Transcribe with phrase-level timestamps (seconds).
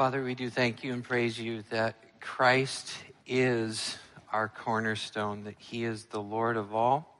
[0.00, 2.96] Father, we do thank you and praise you that Christ
[3.26, 3.98] is
[4.32, 7.14] our cornerstone, that He is the Lord of all,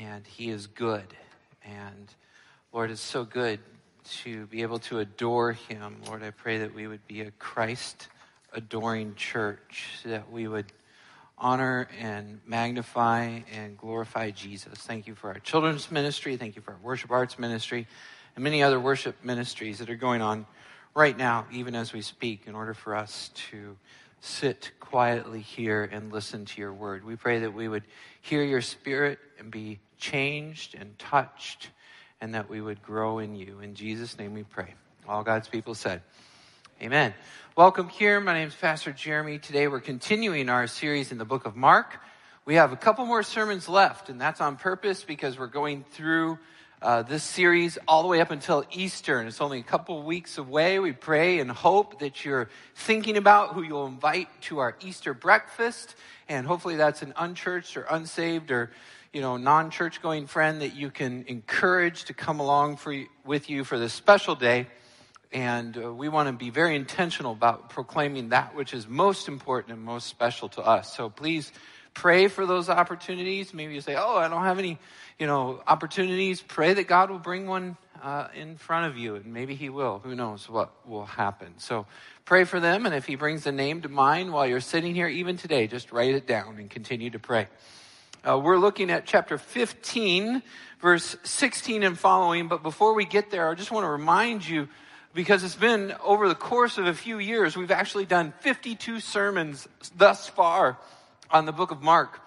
[0.00, 1.04] and He is good.
[1.62, 2.08] And
[2.72, 3.60] Lord, it's so good
[4.22, 6.00] to be able to adore Him.
[6.06, 8.08] Lord, I pray that we would be a Christ
[8.54, 10.72] adoring church, that we would
[11.36, 14.78] honor and magnify and glorify Jesus.
[14.78, 16.38] Thank you for our children's ministry.
[16.38, 17.86] Thank you for our worship arts ministry
[18.34, 20.46] and many other worship ministries that are going on
[20.94, 23.76] right now, even as we speak, in order for us to
[24.20, 27.04] sit quietly here and listen to your word.
[27.04, 27.84] We pray that we would
[28.20, 31.70] hear your spirit and be changed and touched,
[32.20, 33.60] and that we would grow in you.
[33.60, 34.74] In Jesus' name we pray.
[35.08, 36.02] All God's people said,
[36.80, 37.14] Amen.
[37.56, 38.20] Welcome here.
[38.20, 39.38] My name is Pastor Jeremy.
[39.38, 41.98] Today we're continuing our series in the book of Mark.
[42.44, 46.38] We have a couple more sermons left, and that's on purpose because we're going through
[46.82, 50.36] uh, this series all the way up until Easter, and it's only a couple weeks
[50.36, 50.78] away.
[50.80, 55.94] We pray and hope that you're thinking about who you'll invite to our Easter breakfast,
[56.28, 58.72] and hopefully that's an unchurched or unsaved or
[59.12, 63.62] you know non-church going friend that you can encourage to come along for, with you
[63.62, 64.66] for this special day.
[65.32, 69.72] And uh, we want to be very intentional about proclaiming that which is most important
[69.72, 70.94] and most special to us.
[70.94, 71.52] So please
[71.94, 73.52] pray for those opportunities.
[73.52, 74.78] Maybe you say, "Oh, I don't have any."
[75.22, 76.42] you know, opportunities.
[76.42, 80.00] Pray that God will bring one uh, in front of you, and maybe He will.
[80.00, 81.54] Who knows what will happen?
[81.58, 81.86] So
[82.24, 85.06] pray for them, and if He brings a name to mind while you're sitting here,
[85.06, 87.46] even today, just write it down and continue to pray.
[88.28, 90.42] Uh, we're looking at chapter 15,
[90.80, 94.68] verse 16 and following, but before we get there, I just want to remind you
[95.14, 99.68] because it's been over the course of a few years, we've actually done 52 sermons
[99.96, 100.78] thus far
[101.32, 102.20] on the book of Mark.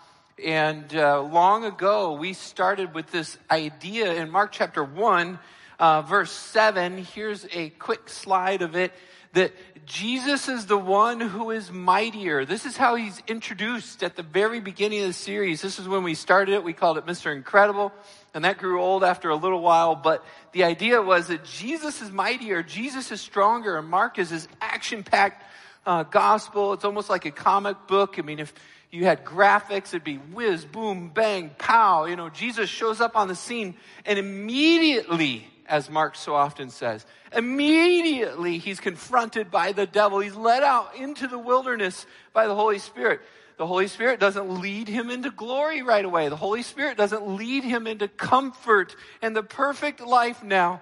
[0.43, 5.39] And uh, long ago, we started with this idea in Mark chapter 1,
[5.79, 6.97] uh, verse 7.
[6.97, 8.91] Here's a quick slide of it
[9.33, 9.53] that
[9.85, 12.45] Jesus is the one who is mightier.
[12.45, 15.61] This is how he's introduced at the very beginning of the series.
[15.61, 16.63] This is when we started it.
[16.63, 17.33] We called it Mr.
[17.33, 17.93] Incredible.
[18.33, 19.95] And that grew old after a little while.
[19.95, 22.63] But the idea was that Jesus is mightier.
[22.63, 23.77] Jesus is stronger.
[23.77, 25.43] And Mark is this action packed
[25.85, 26.73] uh, gospel.
[26.73, 28.15] It's almost like a comic book.
[28.17, 28.53] I mean, if,
[28.95, 32.05] you had graphics, it'd be whiz, boom, bang, pow.
[32.05, 33.75] You know, Jesus shows up on the scene
[34.05, 37.05] and immediately, as Mark so often says,
[37.35, 40.19] immediately he's confronted by the devil.
[40.19, 43.19] He's led out into the wilderness by the Holy Spirit.
[43.57, 46.29] The Holy Spirit doesn't lead him into glory right away.
[46.29, 50.81] The Holy Spirit doesn't lead him into comfort and the perfect life now.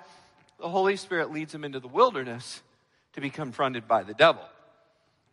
[0.59, 2.62] The Holy Spirit leads him into the wilderness
[3.13, 4.44] to be confronted by the devil.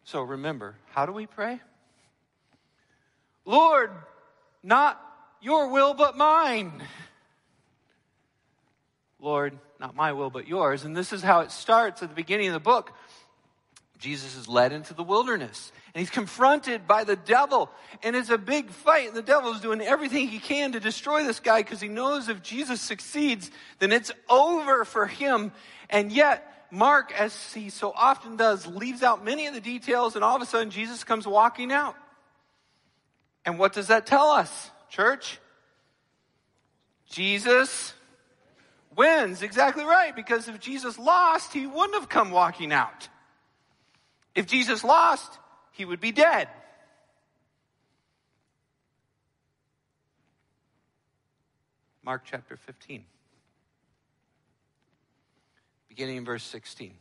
[0.05, 1.61] So remember, how do we pray?
[3.45, 3.91] Lord,
[4.63, 5.01] not
[5.41, 6.83] your will, but mine.
[9.19, 10.85] Lord, not my will, but yours.
[10.85, 12.93] And this is how it starts at the beginning of the book.
[14.01, 17.71] Jesus is led into the wilderness and he's confronted by the devil
[18.03, 21.23] and it's a big fight and the devil is doing everything he can to destroy
[21.23, 25.53] this guy because he knows if Jesus succeeds, then it's over for him.
[25.91, 30.25] And yet, Mark, as he so often does, leaves out many of the details and
[30.25, 31.95] all of a sudden Jesus comes walking out.
[33.51, 35.41] And what does that tell us, church?
[37.11, 37.95] Jesus
[38.95, 39.43] wins.
[39.43, 40.15] Exactly right.
[40.15, 43.09] Because if Jesus lost, he wouldn't have come walking out.
[44.37, 45.37] If Jesus lost,
[45.73, 46.47] he would be dead.
[52.05, 53.05] Mark chapter 15,
[55.89, 56.95] beginning in verse 16.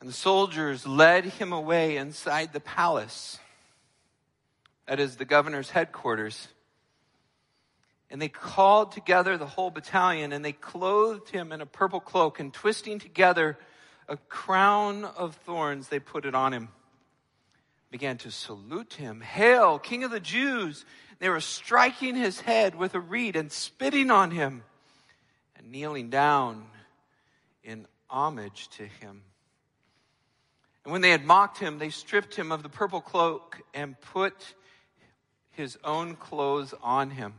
[0.00, 3.38] And the soldiers led him away inside the palace,
[4.86, 6.48] that is the governor's headquarters.
[8.10, 12.40] And they called together the whole battalion, and they clothed him in a purple cloak,
[12.40, 13.58] and twisting together
[14.08, 16.68] a crown of thorns, they put it on him.
[17.90, 19.20] Began to salute him.
[19.20, 20.84] Hail, King of the Jews!
[21.20, 24.64] They were striking his head with a reed and spitting on him
[25.54, 26.66] and kneeling down
[27.62, 29.22] in homage to him.
[30.84, 34.54] And when they had mocked him, they stripped him of the purple cloak and put
[35.50, 37.34] his own clothes on him.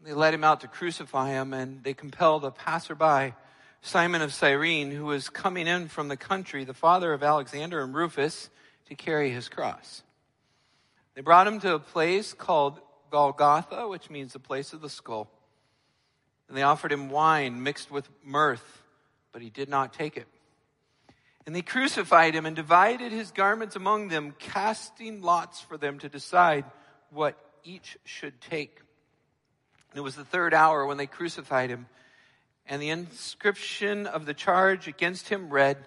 [0.00, 3.34] They led him out to crucify him, and they compelled a passerby,
[3.82, 7.94] Simon of Cyrene, who was coming in from the country, the father of Alexander and
[7.94, 8.48] Rufus,
[8.86, 10.02] to carry his cross.
[11.14, 12.80] They brought him to a place called
[13.10, 15.28] Golgotha, which means the place of the skull.
[16.48, 18.58] And they offered him wine mixed with myrrh,
[19.30, 20.26] but he did not take it.
[21.46, 26.08] And they crucified him and divided his garments among them, casting lots for them to
[26.08, 26.64] decide
[27.10, 28.80] what each should take.
[29.90, 31.86] And it was the third hour when they crucified him.
[32.66, 35.78] And the inscription of the charge against him read,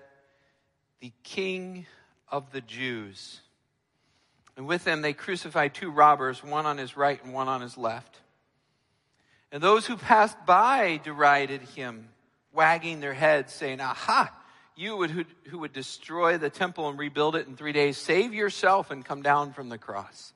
[1.00, 1.86] The King
[2.30, 3.40] of the Jews.
[4.58, 7.78] And with them they crucified two robbers, one on his right and one on his
[7.78, 8.20] left.
[9.52, 12.10] And those who passed by derided him,
[12.52, 14.34] wagging their heads, saying, Aha!
[14.76, 18.34] You would, who, who would destroy the temple and rebuild it in three days, save
[18.34, 20.34] yourself and come down from the cross.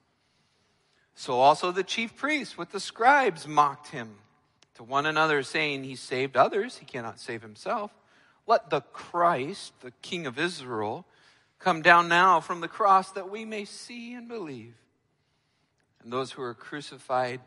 [1.15, 4.15] So also the chief priests with the scribes mocked him
[4.75, 7.91] to one another, saying, He saved others, he cannot save himself.
[8.47, 11.05] Let the Christ, the King of Israel,
[11.59, 14.75] come down now from the cross that we may see and believe.
[16.01, 17.41] And those who were crucified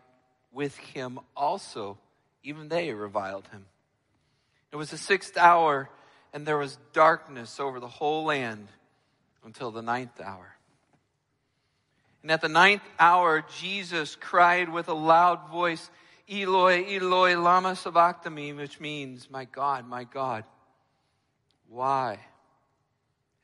[0.53, 1.97] with him also,
[2.45, 3.65] even they reviled him.
[4.71, 5.89] It was the sixth hour,
[6.33, 8.69] and there was darkness over the whole land
[9.45, 10.57] until the ninth hour.
[12.23, 15.91] And at the ninth hour, Jesus cried with a loud voice,
[16.31, 20.45] Eloi, Eloi, lama sabachthani, which means, My God, my God,
[21.69, 22.21] why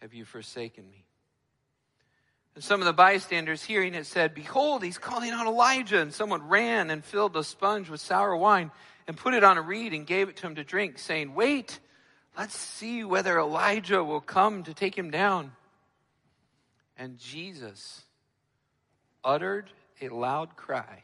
[0.00, 1.04] have you forsaken me?
[2.54, 6.00] And some of the bystanders hearing it said, Behold, he's calling on Elijah.
[6.00, 8.70] And someone ran and filled a sponge with sour wine
[9.06, 11.80] and put it on a reed and gave it to him to drink, saying, Wait,
[12.38, 15.52] let's see whether Elijah will come to take him down.
[16.96, 18.02] And Jesus
[19.24, 19.68] uttered
[20.00, 21.02] a loud cry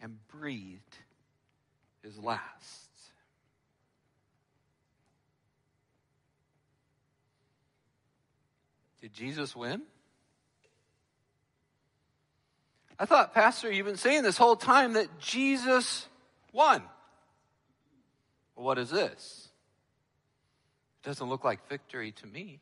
[0.00, 0.98] and breathed
[2.02, 2.40] his last.
[9.00, 9.82] Did Jesus win?
[12.98, 16.06] I thought, Pastor, you've been saying this whole time that Jesus
[16.52, 16.82] won.
[18.54, 19.43] What is this?
[21.04, 22.60] Doesn't look like victory to me.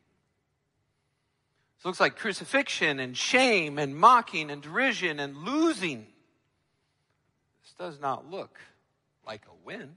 [1.78, 6.06] It looks like crucifixion and shame and mocking and derision and losing.
[7.62, 8.58] This does not look
[9.26, 9.94] like a win.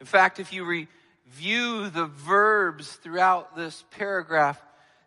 [0.00, 4.62] In fact, if you review the verbs throughout this paragraph,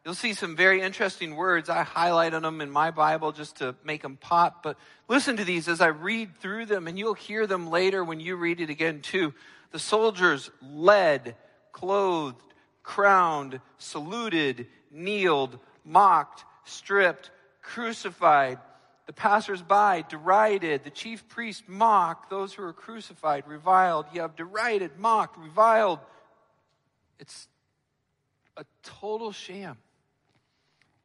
[0.08, 1.70] you'll see some very interesting words.
[1.70, 4.78] I highlighted them in my Bible just to make them pop, but
[5.10, 8.38] listen to these as I read through them, and you'll hear them later when you
[8.38, 9.34] read it again, too.
[9.72, 11.36] The soldiers led,
[11.74, 17.30] clothed, crowned, saluted, kneeled, mocked, stripped,
[17.62, 18.60] crucified.
[19.08, 24.06] The passersby derided, the chief priests mocked, those who were crucified reviled.
[24.14, 26.00] You have derided, mocked, reviled.
[27.20, 27.50] It's
[28.56, 29.76] a total sham.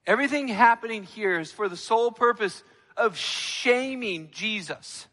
[0.07, 2.63] Everything happening here is for the sole purpose
[2.97, 5.07] of shaming Jesus.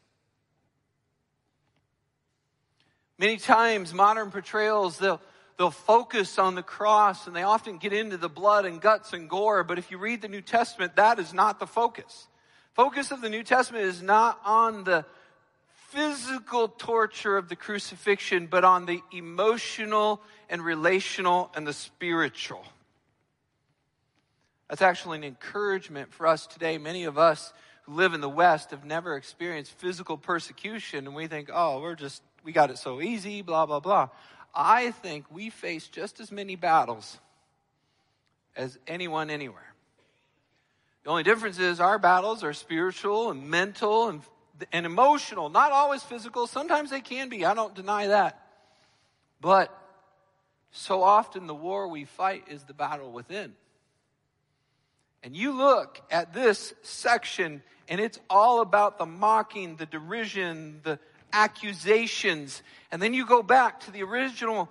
[3.19, 5.21] Many times, modern portrayals, they'll,
[5.57, 9.29] they'll focus on the cross and they often get into the blood and guts and
[9.29, 9.63] gore.
[9.63, 12.27] But if you read the New Testament, that is not the focus.
[12.73, 15.05] Focus of the New Testament is not on the
[15.89, 22.63] physical torture of the crucifixion, but on the emotional and relational and the spiritual.
[24.69, 26.77] That's actually an encouragement for us today.
[26.77, 31.27] Many of us who live in the West have never experienced physical persecution, and we
[31.27, 34.09] think, oh, we're just, we got it so easy, blah, blah, blah.
[34.53, 37.17] I think we face just as many battles
[38.55, 39.73] as anyone anywhere.
[41.03, 44.21] The only difference is our battles are spiritual and mental and,
[44.71, 46.45] and emotional, not always physical.
[46.45, 47.45] Sometimes they can be.
[47.45, 48.39] I don't deny that.
[49.41, 49.75] But
[50.71, 53.53] so often the war we fight is the battle within.
[55.23, 60.99] And you look at this section and it's all about the mocking, the derision, the
[61.33, 62.61] accusations.
[62.91, 64.69] And then you go back to the original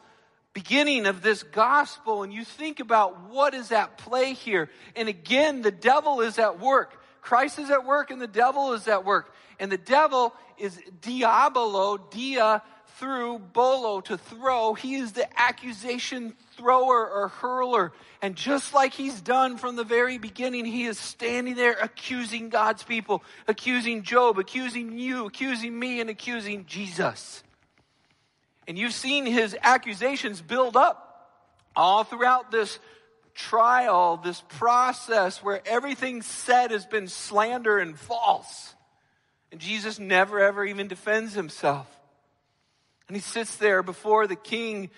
[0.55, 4.71] beginning of this gospel and you think about what is at play here.
[4.97, 7.03] And again, the devil is at work.
[7.21, 9.35] Christ is at work and the devil is at work.
[9.61, 12.63] And the devil is diabolo, dia
[12.99, 14.75] through bolo, to throw.
[14.75, 17.93] He is the accusation thrower or hurler.
[18.21, 22.83] And just like he's done from the very beginning, he is standing there accusing God's
[22.83, 27.43] people, accusing Job, accusing you, accusing me, and accusing Jesus.
[28.67, 31.31] And you've seen his accusations build up
[31.77, 32.79] all throughout this
[33.35, 38.75] trial, this process where everything said has been slander and false.
[39.53, 41.98] And Jesus never ever even defends himself.
[43.09, 44.91] And he sits there before the king,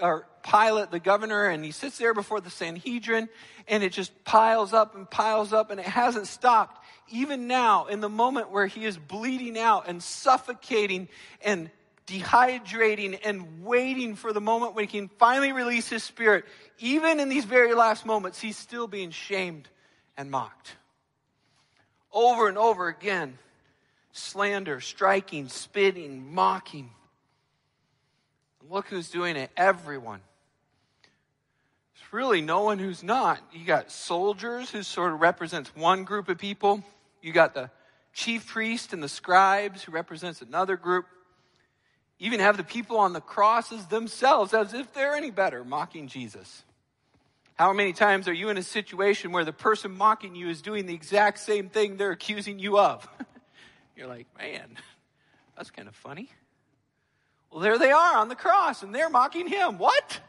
[0.00, 3.28] or Pilate, the governor, and he sits there before the Sanhedrin,
[3.66, 6.84] and it just piles up and piles up, and it hasn't stopped.
[7.10, 11.08] Even now, in the moment where he is bleeding out and suffocating
[11.42, 11.70] and
[12.06, 16.44] dehydrating and waiting for the moment when he can finally release his spirit,
[16.78, 19.68] even in these very last moments, he's still being shamed
[20.16, 20.76] and mocked.
[22.12, 23.38] Over and over again
[24.12, 26.90] slander, striking, spitting, mocking.
[28.70, 29.50] Look who's doing it.
[29.56, 30.20] Everyone.
[31.94, 33.40] It's really no one who's not.
[33.52, 36.84] You got soldiers who sort of represents one group of people.
[37.22, 37.70] You got the
[38.12, 41.06] chief priest and the scribes who represents another group.
[42.18, 46.62] Even have the people on the crosses themselves as if they're any better mocking Jesus.
[47.54, 50.86] How many times are you in a situation where the person mocking you is doing
[50.86, 53.08] the exact same thing they're accusing you of?
[53.96, 54.76] You're like, man,
[55.56, 56.28] that's kind of funny.
[57.50, 59.78] Well, there they are on the cross and they're mocking him.
[59.78, 60.20] What?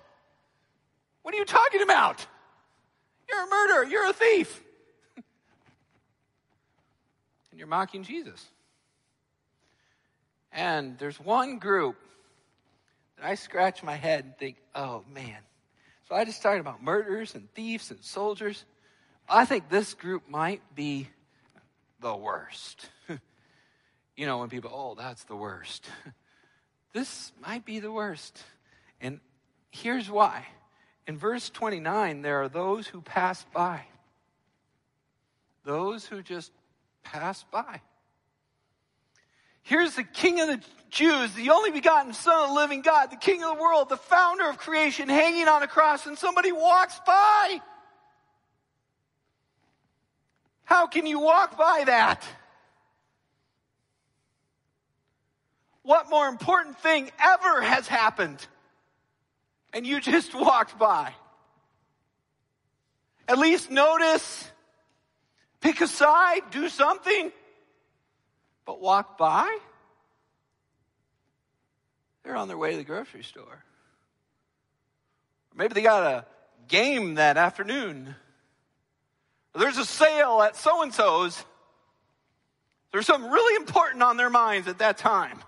[1.21, 2.25] What are you talking about?
[3.29, 3.83] You're a murderer.
[3.85, 4.63] You're a thief.
[7.51, 8.45] and you're mocking Jesus.
[10.51, 11.95] And there's one group
[13.17, 15.37] that I scratch my head and think, oh man.
[16.07, 18.65] So I just talked about murderers and thieves and soldiers.
[19.27, 21.07] I think this group might be
[21.99, 22.89] the worst.
[24.15, 25.87] you know, when people, oh, that's the worst.
[26.93, 28.43] this might be the worst.
[28.99, 29.19] And
[29.71, 30.45] here's why.
[31.07, 33.81] In verse 29, there are those who pass by.
[35.65, 36.51] Those who just
[37.03, 37.81] pass by.
[39.61, 43.17] Here's the King of the Jews, the only begotten Son of the living God, the
[43.17, 46.99] King of the world, the founder of creation, hanging on a cross, and somebody walks
[47.05, 47.61] by.
[50.63, 52.23] How can you walk by that?
[55.89, 58.45] What more important thing ever has happened?
[59.73, 61.13] And you just walked by.
[63.27, 64.51] At least notice,
[65.61, 67.31] pick a side, do something
[68.67, 69.57] but walk by?
[72.21, 73.43] They're on their way to the grocery store.
[73.45, 73.63] Or
[75.55, 76.25] maybe they got a
[76.67, 78.13] game that afternoon.
[79.55, 81.43] there's a sale at so and so's.
[82.91, 85.39] There's something really important on their minds at that time.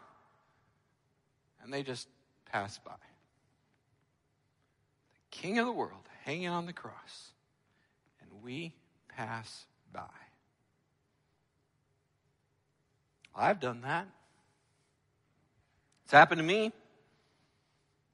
[1.71, 2.09] And they just
[2.51, 2.91] pass by.
[5.31, 7.31] The King of the world hanging on the cross.
[8.19, 8.73] And we
[9.07, 9.63] pass
[9.93, 10.01] by.
[13.33, 14.05] I've done that.
[16.03, 16.73] It's happened to me.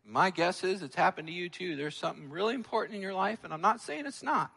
[0.06, 1.76] My guess is it's happened to you too.
[1.76, 4.52] There's something really important in your life, and I'm not saying it's not.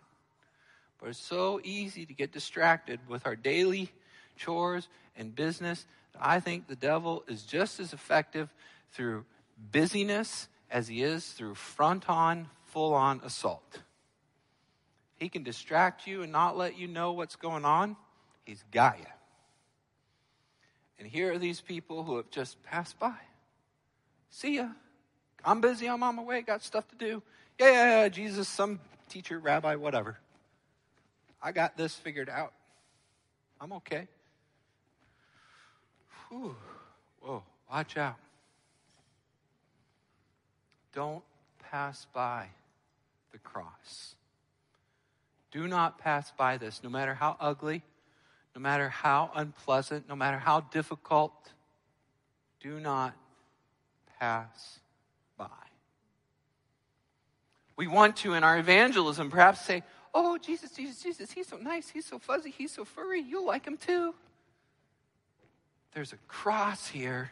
[1.01, 3.93] But it's so easy to get distracted with our daily
[4.37, 5.87] chores and business.
[6.21, 8.53] I think the devil is just as effective
[8.93, 9.25] through
[9.73, 13.81] busyness as he is through front on, full on assault.
[15.17, 17.97] He can distract you and not let you know what's going on.
[18.45, 19.07] He's got you.
[20.99, 23.17] And here are these people who have just passed by.
[24.31, 24.69] See ya.
[25.45, 25.89] I'm busy.
[25.89, 26.43] I'm on my way.
[26.43, 27.23] Got stuff to do.
[27.59, 28.09] Yeah, yeah, yeah.
[28.09, 30.19] Jesus, some teacher, rabbi, whatever.
[31.43, 32.53] I got this figured out.
[33.61, 34.09] I'm okay.
[36.29, 36.55] Whew.
[37.21, 38.17] Whoa, watch out.
[40.93, 41.23] Don't
[41.71, 42.49] pass by
[43.33, 44.15] the cross.
[45.51, 47.83] Do not pass by this, no matter how ugly,
[48.55, 51.53] no matter how unpleasant, no matter how difficult,
[52.61, 53.15] do not
[54.19, 54.81] pass
[55.37, 55.47] by.
[57.77, 59.83] We want to, in our evangelism, perhaps say,
[60.13, 63.65] Oh, Jesus, Jesus, Jesus, he's so nice, he's so fuzzy, he's so furry, you'll like
[63.65, 64.15] him too.
[65.95, 67.31] There's a cross here,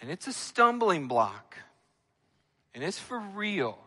[0.00, 1.56] and it's a stumbling block,
[2.74, 3.78] and it's for real.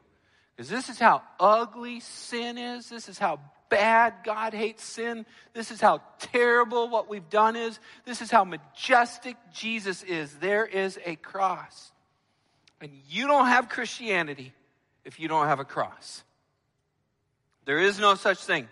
[0.56, 3.39] Because this is how ugly sin is, this is how
[3.72, 5.25] bad God hates sin.
[5.53, 7.80] This is how terrible what we've done is.
[8.06, 10.32] This is how majestic Jesus is.
[10.36, 11.91] There is a cross.
[12.82, 14.53] And you don't have Christianity
[15.06, 16.24] if you don't have a cross.
[17.65, 18.68] There is no such thing.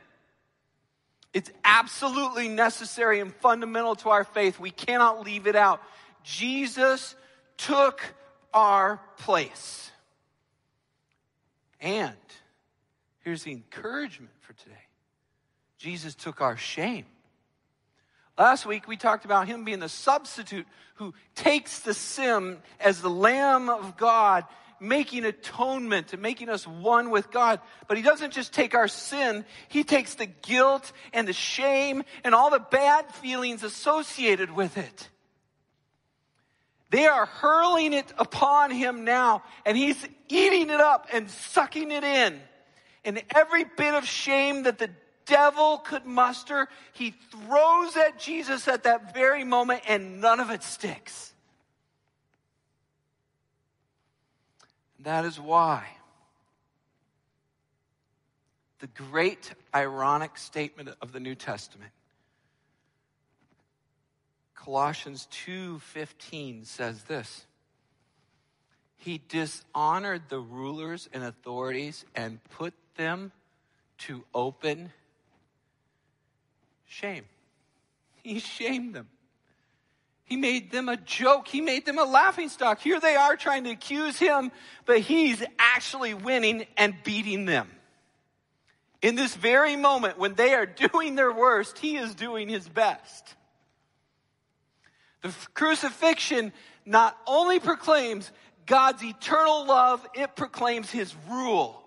[1.33, 4.59] It's absolutely necessary and fundamental to our faith.
[4.59, 5.81] We cannot leave it out.
[6.23, 7.15] Jesus
[7.59, 8.01] took
[8.53, 9.91] our place.
[11.79, 12.15] And
[13.19, 14.75] here's the encouragement for today
[15.77, 17.05] Jesus took our shame.
[18.37, 23.09] Last week we talked about him being the substitute who takes the sin as the
[23.09, 24.45] Lamb of God,
[24.79, 27.59] making atonement and making us one with God.
[27.87, 32.33] But he doesn't just take our sin, he takes the guilt and the shame and
[32.33, 35.09] all the bad feelings associated with it.
[36.89, 42.03] They are hurling it upon him now, and he's eating it up and sucking it
[42.03, 42.39] in.
[43.05, 44.89] And every bit of shame that the
[45.25, 50.63] devil could muster, he throws at Jesus at that very moment, and none of it
[50.63, 51.33] sticks.
[55.01, 55.87] That is why
[58.79, 61.91] the great ironic statement of the New Testament
[64.69, 67.47] Colossians 2:15 says this
[68.97, 73.31] He dishonored the rulers and authorities and put them
[73.97, 74.93] to open
[76.85, 77.25] shame.
[78.21, 79.09] He shamed them.
[80.23, 81.47] He made them a joke.
[81.47, 82.79] He made them a laughing stock.
[82.79, 84.51] Here they are trying to accuse him,
[84.85, 87.71] but he's actually winning and beating them.
[89.01, 93.33] In this very moment when they are doing their worst, he is doing his best.
[95.21, 96.53] The crucifixion
[96.85, 98.31] not only proclaims
[98.65, 101.83] God's eternal love, it proclaims his rule.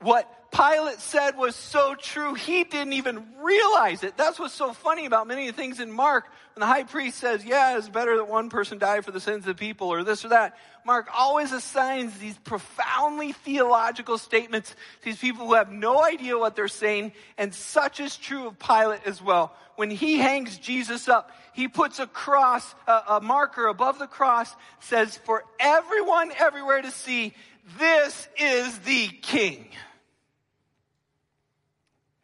[0.00, 4.16] What Pilate said was so true, he didn't even realize it.
[4.16, 6.24] That's what's so funny about many of the things in Mark.
[6.54, 9.40] When the high priest says, yeah, it's better that one person die for the sins
[9.40, 15.04] of the people or this or that, Mark always assigns these profoundly theological statements to
[15.04, 19.00] these people who have no idea what they're saying, and such is true of Pilate
[19.04, 19.54] as well.
[19.74, 24.54] When he hangs Jesus up, he puts a cross, a, a marker above the cross,
[24.80, 27.34] says, for everyone everywhere to see,
[27.78, 29.66] this is the king.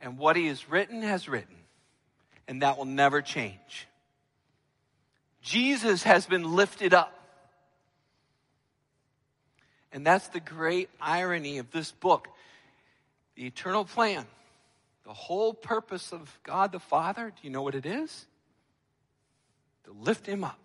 [0.02, 1.54] And what he has written has written.
[2.48, 3.86] And that will never change.
[5.40, 7.18] Jesus has been lifted up.
[9.92, 12.28] And that's the great irony of this book.
[13.36, 14.26] The eternal plan,
[15.04, 18.26] the whole purpose of God the Father, do you know what it is?
[19.84, 20.58] To lift him up,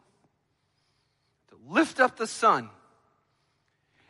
[1.50, 2.70] to lift up the Son,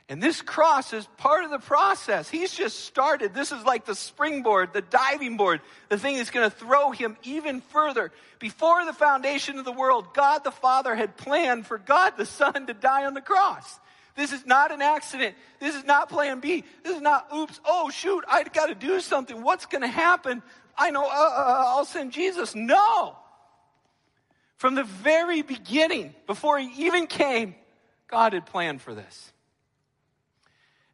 [0.10, 2.30] and this cross is part of the process.
[2.30, 3.34] He's just started.
[3.34, 5.60] This is like the springboard, the diving board,
[5.90, 8.14] the thing that's going to throw him even further.
[8.40, 12.68] Before the foundation of the world, God the Father had planned for God the Son
[12.68, 13.80] to die on the cross.
[14.16, 15.36] This is not an accident.
[15.60, 16.64] This is not plan B.
[16.84, 19.44] This is not, oops, oh shoot, I got to do something.
[19.44, 20.42] What's going to happen?
[20.78, 22.56] I know, uh, uh, uh, I'll send Jesus.
[22.56, 23.16] No.
[24.56, 27.56] From the very beginning, before he even came,
[28.08, 29.34] God had planned for this.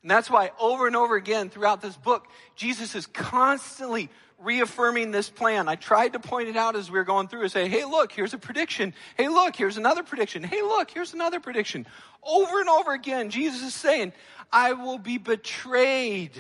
[0.03, 5.29] And that's why over and over again throughout this book, Jesus is constantly reaffirming this
[5.29, 5.69] plan.
[5.69, 8.11] I tried to point it out as we were going through and say, hey, look,
[8.11, 8.93] here's a prediction.
[9.15, 10.43] Hey, look, here's another prediction.
[10.43, 11.87] Hey, look, here's another prediction.
[12.21, 14.11] Over and over again, Jesus is saying,
[14.51, 16.31] I will be betrayed.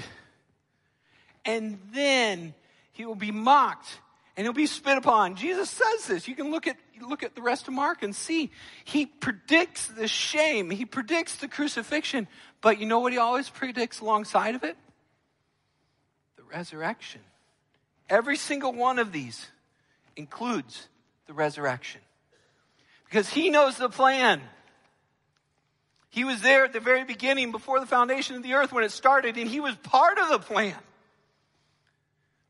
[1.45, 2.53] And then
[2.91, 3.97] he will be mocked
[4.35, 5.35] and he'll be spit upon.
[5.35, 6.27] Jesus says this.
[6.27, 8.51] You can look at, look at the rest of Mark and see.
[8.83, 10.69] He predicts the shame.
[10.71, 12.27] He predicts the crucifixion.
[12.61, 14.75] But you know what he always predicts alongside of it?
[16.37, 17.21] The resurrection.
[18.09, 19.47] Every single one of these
[20.15, 20.87] includes
[21.27, 22.01] the resurrection.
[23.05, 24.41] Because he knows the plan.
[26.09, 28.91] He was there at the very beginning before the foundation of the earth when it
[28.91, 30.75] started, and he was part of the plan.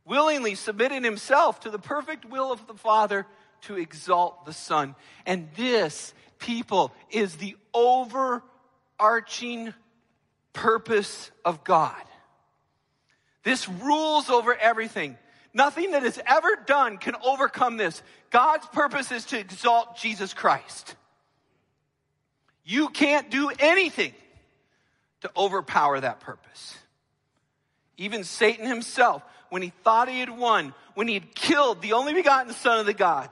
[0.05, 3.25] Willingly submitting himself to the perfect will of the Father
[3.61, 4.95] to exalt the Son.
[5.25, 9.73] And this, people, is the overarching
[10.51, 12.03] purpose of God.
[13.43, 15.17] This rules over everything.
[15.53, 18.01] Nothing that is ever done can overcome this.
[18.29, 20.95] God's purpose is to exalt Jesus Christ.
[22.65, 24.13] You can't do anything
[25.21, 26.75] to overpower that purpose.
[27.97, 29.21] Even Satan himself,
[29.53, 32.87] when he thought he had won, when he had killed the only begotten Son of
[32.87, 33.29] the God,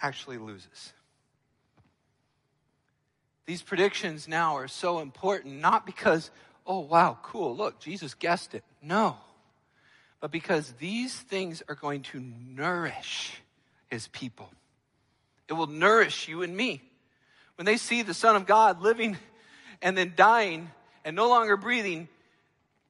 [0.00, 0.92] actually loses.
[3.44, 6.30] These predictions now are so important, not because,
[6.64, 8.62] oh, wow, cool, look, Jesus guessed it.
[8.80, 9.16] No.
[10.20, 13.32] But because these things are going to nourish
[13.88, 14.48] his people.
[15.48, 16.80] It will nourish you and me.
[17.56, 19.16] When they see the Son of God living
[19.82, 20.70] and then dying
[21.04, 22.06] and no longer breathing,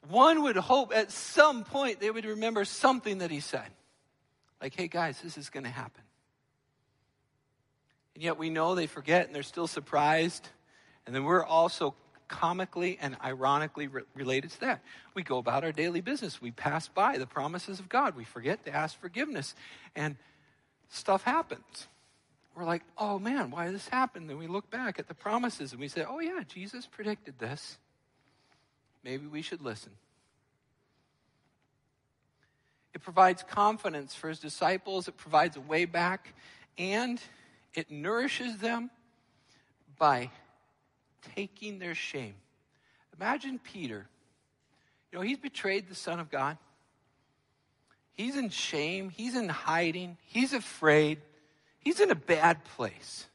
[0.09, 3.69] one would hope at some point they would remember something that he said.
[4.61, 6.03] Like, hey guys, this is going to happen.
[8.15, 10.49] And yet we know they forget and they're still surprised.
[11.07, 11.95] And then we're also
[12.29, 14.83] comically and ironically re- related to that.
[15.15, 16.41] We go about our daily business.
[16.41, 18.17] We pass by the promises of God.
[18.17, 19.55] We forget to ask forgiveness.
[19.95, 20.17] And
[20.89, 21.89] stuff happens.
[22.55, 24.29] We're like, oh man, why did this happen?
[24.29, 27.79] Then we look back at the promises and we say, oh yeah, Jesus predicted this.
[29.05, 29.93] Maybe we should listen.
[32.95, 36.35] It provides confidence for his disciples, it provides a way back,
[36.79, 37.21] and
[37.75, 38.91] it nourishes them
[39.99, 40.31] by
[41.35, 42.35] taking their shame.
[43.19, 44.07] Imagine Peter.
[45.13, 46.57] You know, he's betrayed the Son of God.
[48.15, 49.11] He's in shame.
[49.11, 50.17] He's in hiding.
[50.27, 51.21] He's afraid.
[51.81, 53.27] He's in a bad place.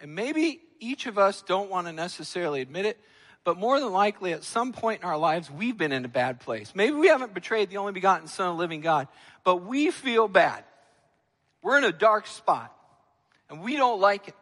[0.00, 3.00] And maybe each of us don't want to necessarily admit it,
[3.44, 6.40] but more than likely at some point in our lives, we've been in a bad
[6.40, 6.72] place.
[6.74, 9.08] Maybe we haven't betrayed the only begotten Son of the living God,
[9.44, 10.64] but we feel bad.
[11.62, 12.74] We're in a dark spot
[13.50, 14.34] and we don't like it.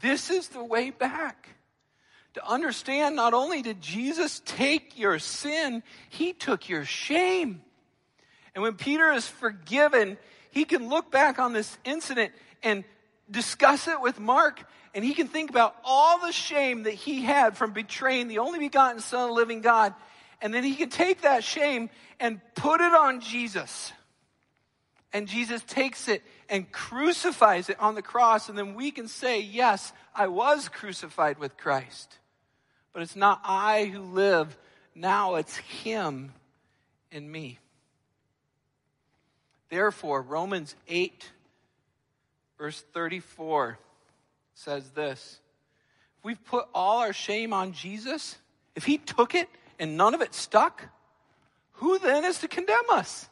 [0.00, 1.48] This is the way back.
[2.34, 7.60] To understand not only did Jesus take your sin, he took your shame.
[8.54, 10.16] And when Peter is forgiven,
[10.50, 12.84] he can look back on this incident and
[13.30, 17.56] discuss it with Mark, and he can think about all the shame that he had
[17.56, 19.94] from betraying the only begotten Son of the living God.
[20.40, 21.88] And then he can take that shame
[22.20, 23.92] and put it on Jesus.
[25.12, 28.48] And Jesus takes it and crucifies it on the cross.
[28.48, 32.18] And then we can say, Yes, I was crucified with Christ.
[32.92, 34.56] But it's not I who live.
[34.94, 36.32] Now it's Him
[37.10, 37.58] in me.
[39.70, 41.30] Therefore, Romans 8,
[42.58, 43.78] verse 34
[44.54, 45.40] says this
[46.18, 48.36] If we've put all our shame on Jesus,
[48.74, 50.88] if He took it and none of it stuck,
[51.74, 53.28] who then is to condemn us?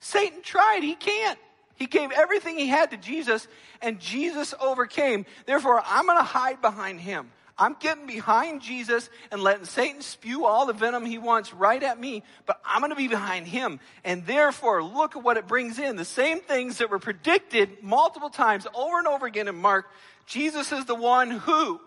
[0.00, 1.38] Satan tried, he can't.
[1.74, 3.46] He gave everything he had to Jesus,
[3.80, 5.26] and Jesus overcame.
[5.46, 7.30] Therefore, I'm going to hide behind him.
[7.56, 11.98] I'm getting behind Jesus and letting Satan spew all the venom he wants right at
[11.98, 13.80] me, but I'm going to be behind him.
[14.04, 15.96] And therefore, look at what it brings in.
[15.96, 19.86] The same things that were predicted multiple times over and over again in Mark.
[20.28, 21.80] Jesus is the one who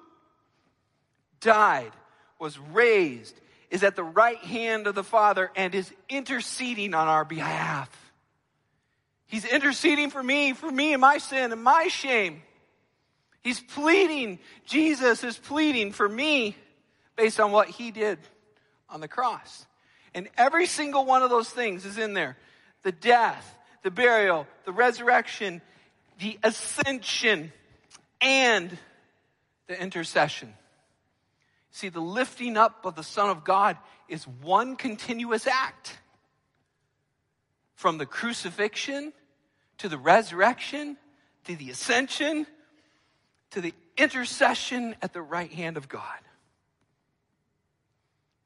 [1.39, 1.91] died,
[2.39, 7.23] was raised, is at the right hand of the Father, and is interceding on our
[7.23, 7.89] behalf.
[9.27, 12.41] He's interceding for me, for me and my sin and my shame.
[13.41, 16.57] He's pleading, Jesus is pleading for me
[17.15, 18.17] based on what he did
[18.89, 19.67] on the cross.
[20.15, 22.37] And every single one of those things is in there
[22.81, 25.61] the death, the burial, the resurrection,
[26.19, 27.53] the ascension,
[28.21, 28.77] and
[29.67, 30.53] the intercession.
[31.71, 35.97] See, the lifting up of the Son of God is one continuous act.
[37.75, 39.13] From the crucifixion
[39.79, 40.97] to the resurrection
[41.45, 42.45] to the ascension
[43.51, 46.19] to the intercession at the right hand of God.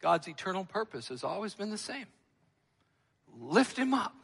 [0.01, 2.05] God's eternal purpose has always been the same
[3.37, 4.15] lift him up,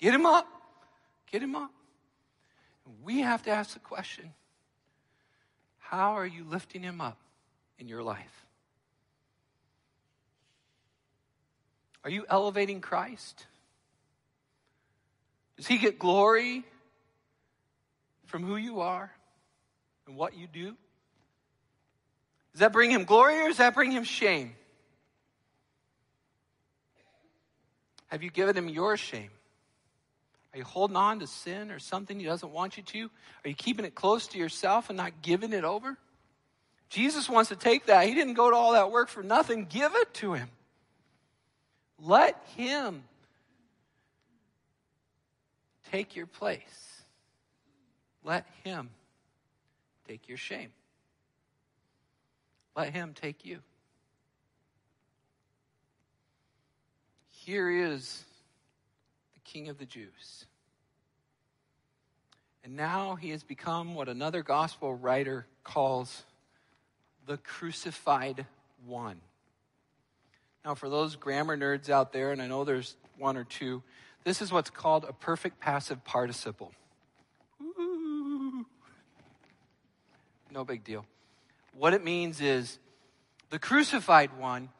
[0.00, 0.46] get him up,
[1.30, 1.70] get him up.
[3.04, 4.32] We have to ask the question
[5.88, 7.18] how are you lifting him up
[7.78, 8.46] in your life?
[12.02, 13.46] Are you elevating Christ?
[15.56, 16.64] Does he get glory
[18.26, 19.10] from who you are?
[20.06, 20.76] and what you do?
[22.52, 24.54] Does that bring him glory or does that bring him shame?
[28.08, 29.30] Have you given him your shame?
[30.54, 33.10] Are you holding on to sin or something he doesn't want you to?
[33.44, 35.98] Are you keeping it close to yourself and not giving it over?
[36.88, 38.06] Jesus wants to take that.
[38.06, 39.66] He didn't go to all that work for nothing.
[39.68, 40.48] Give it to him.
[41.98, 43.02] Let him
[45.90, 47.02] take your place.
[48.22, 48.90] Let him
[50.06, 50.70] take your shame.
[52.76, 53.58] Let him take you.
[57.28, 58.24] Here is
[59.44, 60.46] King of the Jews.
[62.64, 66.24] And now he has become what another gospel writer calls
[67.26, 68.46] the crucified
[68.86, 69.20] one.
[70.64, 73.82] Now, for those grammar nerds out there, and I know there's one or two,
[74.24, 76.72] this is what's called a perfect passive participle.
[80.50, 81.04] no big deal.
[81.76, 82.78] What it means is
[83.50, 84.70] the crucified one,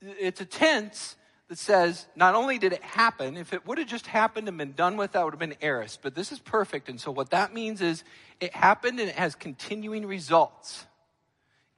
[0.00, 1.14] it's a tense
[1.50, 4.72] that says not only did it happen, if it would have just happened and been
[4.72, 6.00] done with, that would have been aorist.
[6.00, 6.88] But this is perfect.
[6.88, 8.04] And so what that means is
[8.40, 10.86] it happened and it has continuing results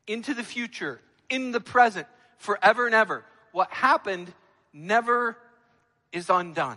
[0.06, 2.06] into the future, in the present,
[2.36, 3.24] forever and ever.
[3.52, 4.34] What happened
[4.74, 5.38] never
[6.12, 6.76] is undone.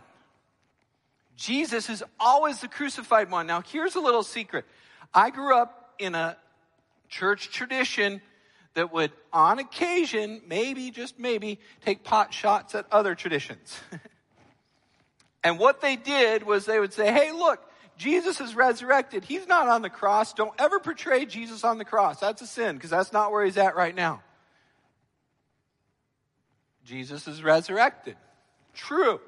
[1.35, 3.45] Jesus is always the crucified one.
[3.45, 4.63] Now, here's a little secret.
[5.13, 6.37] I grew up in a
[7.09, 8.21] church tradition
[8.75, 13.79] that would, on occasion, maybe, just maybe, take pot shots at other traditions.
[15.43, 17.59] and what they did was they would say, hey, look,
[17.97, 19.23] Jesus is resurrected.
[19.23, 20.33] He's not on the cross.
[20.33, 22.19] Don't ever portray Jesus on the cross.
[22.19, 24.21] That's a sin because that's not where he's at right now.
[26.83, 28.17] Jesus is resurrected.
[28.73, 29.19] True.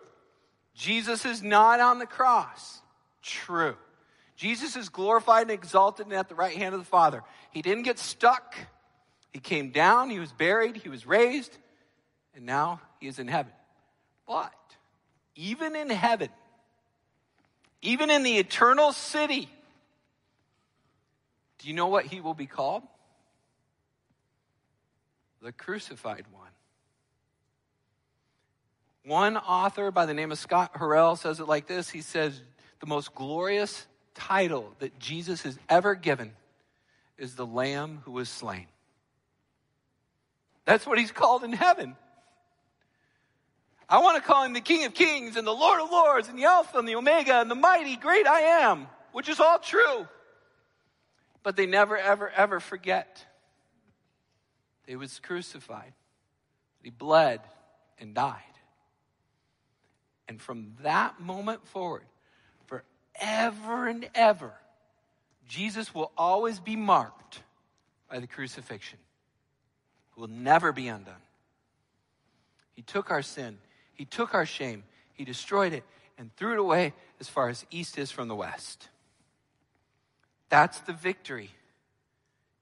[0.75, 2.81] Jesus is not on the cross.
[3.23, 3.75] True.
[4.35, 7.23] Jesus is glorified and exalted and at the right hand of the Father.
[7.51, 8.55] He didn't get stuck.
[9.31, 11.55] He came down, he was buried, he was raised,
[12.35, 13.51] and now he is in heaven.
[14.27, 14.53] But
[15.35, 16.29] even in heaven,
[17.81, 19.49] even in the eternal city,
[21.59, 22.83] do you know what he will be called?
[25.41, 26.49] The crucified one.
[29.05, 32.41] One author by the name of Scott Harrell says it like this He says,
[32.79, 36.33] The most glorious title that Jesus has ever given
[37.17, 38.67] is the Lamb who was slain.
[40.67, 41.95] That's what he's called in heaven.
[43.87, 46.37] I want to call him the King of Kings and the Lord of Lords and
[46.37, 50.05] the Alpha and the Omega and the mighty great I am, which is all true.
[51.41, 53.25] But they never, ever, ever forget.
[54.85, 55.93] He was crucified.
[56.83, 57.39] He bled
[57.97, 58.41] and died.
[60.27, 62.03] And from that moment forward,
[62.65, 64.51] forever and ever,
[65.47, 67.41] Jesus will always be marked
[68.09, 68.99] by the crucifixion.
[70.17, 71.13] Will never be undone.
[72.73, 73.59] He took our sin,
[73.93, 75.83] He took our shame, He destroyed it,
[76.17, 78.89] and threw it away as far as east is from the west.
[80.49, 81.51] That's the victory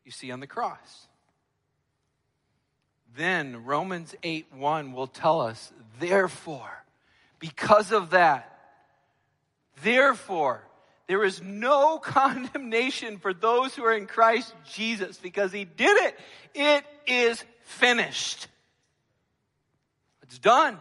[0.04, 1.08] you see on the cross.
[3.16, 6.84] Then Romans 8 1 will tell us, therefore,
[7.40, 8.52] because of that,
[9.82, 10.62] therefore,
[11.08, 16.20] there is no condemnation for those who are in Christ Jesus because he did it.
[16.54, 18.48] It is finished.
[20.24, 20.78] It's done.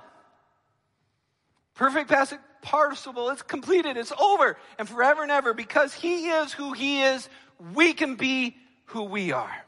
[1.74, 3.30] Perfect past participle.
[3.30, 3.96] It's completed.
[3.96, 7.28] It's over and forever and ever because he is who he is.
[7.74, 8.56] We can be
[8.86, 9.64] who we are.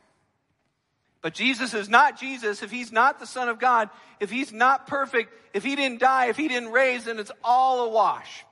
[1.21, 3.91] But Jesus is not Jesus if he's not the Son of God,
[4.21, 7.87] if he's not perfect, if he didn't die, if he didn't raise, then it's all
[7.87, 8.45] a wash.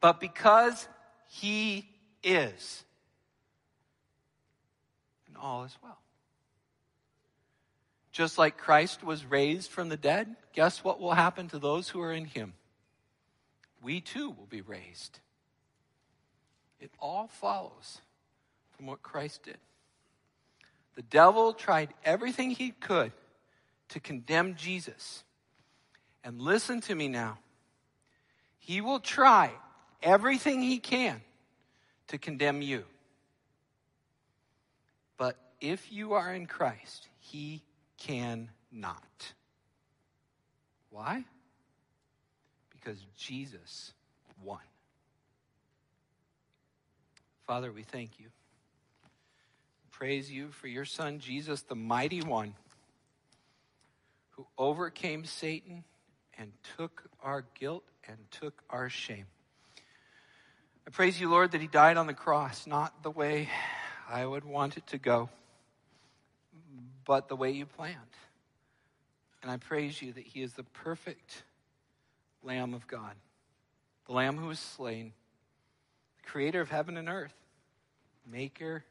[0.00, 0.88] But because
[1.40, 1.88] he
[2.22, 2.84] is,
[5.26, 5.98] and all is well.
[8.12, 12.00] Just like Christ was raised from the dead, guess what will happen to those who
[12.00, 12.52] are in him?
[13.82, 15.18] We too will be raised.
[16.78, 18.00] It all follows
[18.76, 19.58] from what Christ did.
[20.94, 23.10] The devil tried everything he could
[23.88, 25.24] to condemn Jesus.
[26.22, 27.38] And listen to me now.
[28.60, 29.50] He will try
[30.04, 31.20] everything he can
[32.08, 32.84] to condemn you.
[35.16, 37.62] But if you are in Christ, he
[37.98, 39.32] cannot.
[40.90, 41.24] Why?
[42.70, 43.92] Because Jesus
[44.44, 44.60] won.
[47.46, 48.26] Father, we thank you
[49.94, 52.52] praise you for your son, Jesus, the mighty one,
[54.30, 55.84] who overcame Satan
[56.36, 59.26] and took our guilt and took our shame.
[60.86, 63.48] I praise you, Lord, that he died on the cross, not the way
[64.08, 65.30] I would want it to go,
[67.06, 67.96] but the way you planned.
[69.42, 71.42] And I praise you that he is the perfect
[72.42, 73.14] Lamb of God,
[74.06, 75.12] the Lamb who was slain,
[76.22, 77.34] the creator of heaven and earth,
[78.30, 78.84] maker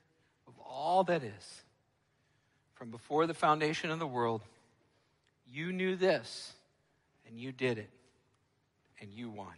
[0.47, 1.62] of all that is,
[2.73, 4.41] from before the foundation of the world,
[5.47, 6.53] you knew this
[7.27, 7.89] and you did it
[8.99, 9.53] and you won.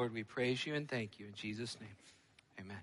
[0.00, 1.90] Lord, we praise you and thank you in Jesus' name.
[2.58, 2.78] Amen.